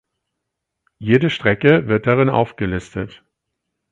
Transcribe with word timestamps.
Jede 0.97 1.29
Strecke 1.29 1.87
wird 1.87 2.07
darin 2.07 2.29
aufgelistet. 2.29 3.23